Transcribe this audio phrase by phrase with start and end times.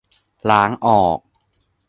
[0.49, 1.19] ล้างออก